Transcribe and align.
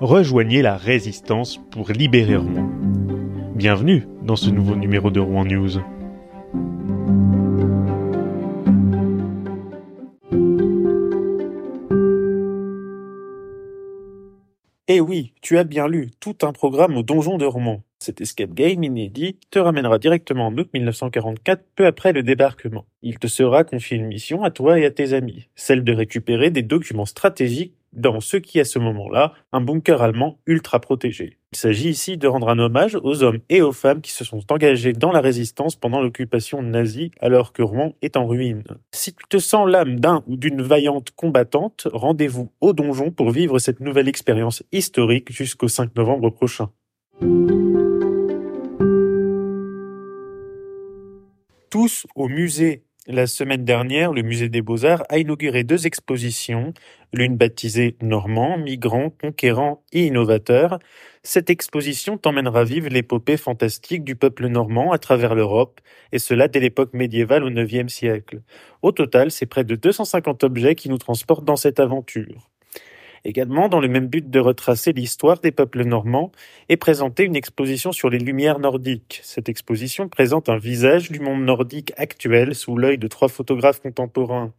rejoignez 0.00 0.62
la 0.62 0.76
résistance 0.76 1.58
pour 1.70 1.90
libérer 1.90 2.36
Rouen. 2.36 2.70
Bienvenue 3.54 4.06
dans 4.22 4.36
ce 4.36 4.50
nouveau 4.50 4.76
numéro 4.76 5.10
de 5.10 5.18
Rouen 5.18 5.44
News. 5.44 5.80
Eh 14.90 15.00
oui, 15.00 15.34
tu 15.42 15.58
as 15.58 15.64
bien 15.64 15.86
lu, 15.86 16.10
tout 16.20 16.36
un 16.42 16.52
programme 16.52 16.96
au 16.96 17.02
donjon 17.02 17.36
de 17.36 17.44
Rouen. 17.44 17.82
Cet 17.98 18.20
escape 18.20 18.54
game 18.54 18.84
inédit 18.84 19.36
te 19.50 19.58
ramènera 19.58 19.98
directement 19.98 20.46
en 20.46 20.56
août 20.56 20.70
1944, 20.72 21.64
peu 21.74 21.86
après 21.86 22.12
le 22.12 22.22
débarquement. 22.22 22.86
Il 23.02 23.18
te 23.18 23.26
sera 23.26 23.64
confié 23.64 23.96
une 23.96 24.06
mission 24.06 24.44
à 24.44 24.50
toi 24.50 24.78
et 24.78 24.86
à 24.86 24.90
tes 24.90 25.12
amis, 25.12 25.48
celle 25.56 25.82
de 25.82 25.92
récupérer 25.92 26.50
des 26.50 26.62
documents 26.62 27.04
stratégiques 27.04 27.74
dans 27.92 28.20
ce 28.20 28.36
qui, 28.36 28.60
à 28.60 28.64
ce 28.64 28.78
moment-là, 28.78 29.32
un 29.52 29.60
bunker 29.60 30.02
allemand 30.02 30.38
ultra 30.46 30.80
protégé. 30.80 31.38
Il 31.52 31.58
s'agit 31.58 31.88
ici 31.88 32.18
de 32.18 32.28
rendre 32.28 32.50
un 32.50 32.58
hommage 32.58 32.98
aux 33.02 33.22
hommes 33.22 33.38
et 33.48 33.62
aux 33.62 33.72
femmes 33.72 34.02
qui 34.02 34.12
se 34.12 34.24
sont 34.24 34.42
engagés 34.52 34.92
dans 34.92 35.12
la 35.12 35.20
résistance 35.20 35.76
pendant 35.76 36.02
l'occupation 36.02 36.62
nazie 36.62 37.10
alors 37.20 37.52
que 37.52 37.62
Rouen 37.62 37.94
est 38.02 38.16
en 38.16 38.26
ruine. 38.26 38.64
Si 38.92 39.14
tu 39.14 39.24
te 39.28 39.38
sens 39.38 39.68
l'âme 39.68 39.98
d'un 39.98 40.22
ou 40.26 40.36
d'une 40.36 40.60
vaillante 40.60 41.10
combattante, 41.12 41.88
rendez-vous 41.90 42.52
au 42.60 42.74
donjon 42.74 43.10
pour 43.10 43.30
vivre 43.30 43.58
cette 43.58 43.80
nouvelle 43.80 44.08
expérience 44.08 44.62
historique 44.72 45.32
jusqu'au 45.32 45.68
5 45.68 45.96
novembre 45.96 46.30
prochain. 46.30 46.70
Tous 51.70 52.06
au 52.14 52.28
musée 52.28 52.84
la 53.08 53.26
semaine 53.26 53.64
dernière, 53.64 54.12
le 54.12 54.20
Musée 54.20 54.50
des 54.50 54.60
Beaux-Arts 54.60 55.02
a 55.08 55.16
inauguré 55.16 55.64
deux 55.64 55.86
expositions, 55.86 56.74
l'une 57.14 57.38
baptisée 57.38 57.96
Normand, 58.02 58.58
migrant, 58.58 59.08
conquérant 59.08 59.82
et 59.92 60.04
innovateur. 60.04 60.78
Cette 61.22 61.48
exposition 61.48 62.18
t'emmènera 62.18 62.64
vivre 62.64 62.90
l'épopée 62.90 63.38
fantastique 63.38 64.04
du 64.04 64.14
peuple 64.14 64.48
normand 64.48 64.92
à 64.92 64.98
travers 64.98 65.34
l'Europe, 65.34 65.80
et 66.12 66.18
cela 66.18 66.48
dès 66.48 66.60
l'époque 66.60 66.92
médiévale 66.92 67.44
au 67.44 67.50
IXe 67.50 67.90
siècle. 67.90 68.42
Au 68.82 68.92
total, 68.92 69.30
c'est 69.30 69.46
près 69.46 69.64
de 69.64 69.74
250 69.74 70.44
objets 70.44 70.74
qui 70.74 70.90
nous 70.90 70.98
transportent 70.98 71.46
dans 71.46 71.56
cette 71.56 71.80
aventure. 71.80 72.50
Également, 73.28 73.68
dans 73.68 73.78
le 73.78 73.88
même 73.88 74.06
but 74.06 74.30
de 74.30 74.40
retracer 74.40 74.94
l'histoire 74.94 75.38
des 75.40 75.52
peuples 75.52 75.84
normands, 75.84 76.32
et 76.70 76.78
présenter 76.78 77.24
une 77.24 77.36
exposition 77.36 77.92
sur 77.92 78.08
les 78.08 78.18
lumières 78.18 78.58
nordiques. 78.58 79.20
Cette 79.22 79.50
exposition 79.50 80.08
présente 80.08 80.48
un 80.48 80.56
visage 80.56 81.10
du 81.10 81.20
monde 81.20 81.44
nordique 81.44 81.92
actuel 81.98 82.54
sous 82.54 82.78
l'œil 82.78 82.96
de 82.96 83.06
trois 83.06 83.28
photographes 83.28 83.82
contemporains. 83.82 84.54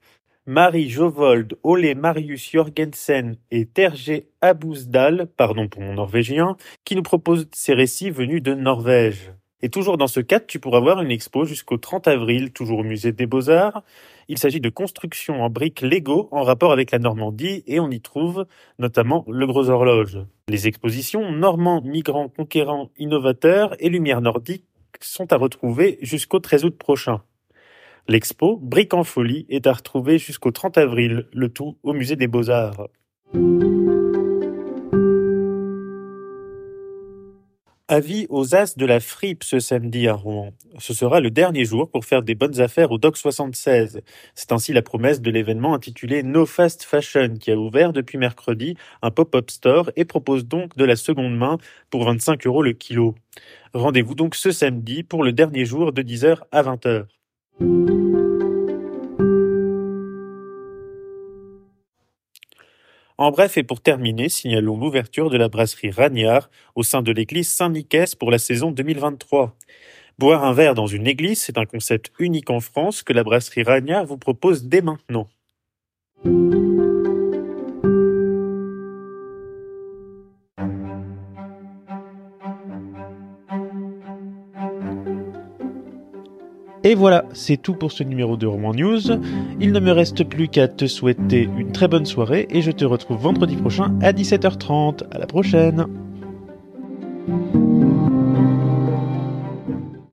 Marie 0.46 0.88
Jovold, 0.88 1.58
Ole 1.64 1.96
Marius 1.96 2.52
Jorgensen 2.52 3.38
et 3.50 3.66
Terje 3.66 4.22
Abousdal, 4.42 5.26
pardon 5.36 5.68
pour 5.68 5.82
mon 5.82 5.96
norvégien, 5.96 6.56
qui 6.86 6.96
nous 6.96 7.02
proposent 7.02 7.48
ces 7.52 7.74
récits 7.74 8.12
venus 8.12 8.44
de 8.44 8.54
Norvège. 8.54 9.34
Et 9.62 9.70
toujours 9.70 9.98
dans 9.98 10.08
ce 10.08 10.22
cadre, 10.22 10.46
tu 10.48 10.60
pourras 10.60 10.80
voir 10.80 11.02
une 11.02 11.12
expo 11.12 11.44
jusqu'au 11.44 11.78
30 11.78 12.08
avril, 12.08 12.52
toujours 12.52 12.80
au 12.80 12.84
musée 12.84 13.12
des 13.12 13.26
Beaux-Arts. 13.26 13.84
Il 14.30 14.38
s'agit 14.38 14.62
de 14.62 14.70
constructions 14.70 15.44
en 15.44 15.50
briques 15.50 15.82
Lego 15.82 16.30
en 16.32 16.44
rapport 16.44 16.72
avec 16.72 16.92
la 16.92 17.00
Normandie 17.00 17.64
et 17.68 17.80
on 17.80 17.90
y 17.90 18.00
trouve 18.00 18.46
notamment 18.78 19.26
le 19.28 19.46
Gros 19.48 19.70
Horloge. 19.70 20.20
Les 20.48 20.68
expositions 20.68 21.32
Normands, 21.32 21.82
Migrants, 21.82 22.30
Conquérants, 22.30 22.90
Innovateurs 22.98 23.76
et 23.80 23.90
Lumière 23.90 24.22
Nordique 24.22 24.66
sont 25.02 25.32
à 25.34 25.36
retrouver 25.36 25.98
jusqu'au 26.02 26.40
13 26.40 26.66
août 26.66 26.78
prochain. 26.78 27.22
L'expo 28.08 28.58
Briques 28.58 28.94
en 28.94 29.04
folie 29.04 29.46
est 29.50 29.68
à 29.68 29.74
retrouver 29.74 30.18
jusqu'au 30.20 30.52
30 30.52 30.78
avril, 30.78 31.28
le 31.34 31.50
tout 31.50 31.78
au 31.84 31.94
musée 31.94 32.16
des 32.16 32.28
Beaux-Arts. 32.28 32.88
Avis 37.92 38.28
aux 38.30 38.54
As 38.54 38.78
de 38.78 38.86
la 38.86 39.00
Fripe 39.00 39.44
ce 39.44 39.60
samedi 39.60 40.08
à 40.08 40.14
Rouen. 40.14 40.52
Ce 40.78 40.94
sera 40.94 41.20
le 41.20 41.32
dernier 41.32 41.66
jour 41.66 41.90
pour 41.90 42.06
faire 42.06 42.22
des 42.22 42.36
bonnes 42.36 42.62
affaires 42.62 42.92
au 42.92 43.00
Doc 43.00 43.18
76. 43.18 44.02
C'est 44.36 44.52
ainsi 44.52 44.74
la 44.74 44.84
promesse 44.84 45.22
de 45.22 45.32
l'événement 45.32 45.74
intitulé 45.74 46.22
No 46.22 46.46
Fast 46.46 46.84
Fashion 46.84 47.34
qui 47.40 47.50
a 47.50 47.58
ouvert 47.58 47.92
depuis 47.92 48.20
mercredi 48.20 48.78
un 49.02 49.10
pop-up 49.10 49.50
store 49.50 49.90
et 49.96 50.06
propose 50.06 50.46
donc 50.46 50.78
de 50.78 50.86
la 50.86 50.96
seconde 50.96 51.36
main 51.36 51.58
pour 51.90 52.06
25 52.06 52.46
euros 52.46 52.62
le 52.62 52.74
kilo. 52.74 53.16
Rendez-vous 53.74 54.14
donc 54.14 54.36
ce 54.36 54.52
samedi 54.52 55.02
pour 55.02 55.24
le 55.24 55.32
dernier 55.32 55.66
jour 55.66 55.92
de 55.92 56.04
10h 56.04 56.42
à 56.52 56.62
20h. 56.62 57.08
En 63.20 63.32
bref 63.32 63.58
et 63.58 63.64
pour 63.64 63.82
terminer, 63.82 64.30
signalons 64.30 64.78
l'ouverture 64.78 65.30
de 65.30 65.36
la 65.36 65.50
brasserie 65.50 65.92
Ragnard 65.92 66.50
au 66.76 66.84
sein 66.84 67.02
de 67.02 67.12
l'église 67.12 67.50
Saint-Nicaise 67.50 68.16
pour 68.16 68.32
la 68.32 68.38
saison 68.38 68.72
2023. 68.72 69.58
Boire 70.18 70.46
un 70.46 70.54
verre 70.54 70.74
dans 70.74 70.88
une 70.88 71.06
église, 71.06 71.42
c'est 71.42 71.58
un 71.58 71.66
concept 71.66 72.14
unique 72.18 72.50
en 72.50 72.62
France 72.62 73.04
que 73.04 73.12
la 73.12 73.26
brasserie 73.26 73.64
Ragnard 73.64 74.06
vous 74.06 74.18
propose 74.18 74.64
dès 74.64 74.82
maintenant. 74.82 75.28
Et 86.84 86.96
voilà, 86.96 87.26
c'est 87.34 87.58
tout 87.58 87.74
pour 87.74 87.92
ce 87.92 88.04
numéro 88.04 88.38
de 88.38 88.48
Roman 88.48 88.74
News. 88.74 89.12
Il 89.60 89.74
ne 89.74 89.80
me 89.80 89.92
reste 89.92 90.24
plus 90.24 90.48
qu'à 90.48 90.68
te 90.68 90.86
souhaiter 90.88 91.50
une 91.58 91.72
très 91.72 91.88
bonne 91.88 92.06
soirée 92.06 92.48
et 92.50 92.62
je 92.62 92.72
te 92.72 92.86
retrouve 92.86 93.20
vendredi 93.20 93.58
prochain 93.58 93.94
à 94.02 94.14
17h30. 94.14 95.04
À 95.12 95.20
la 95.20 95.28
prochaine! 95.28 95.86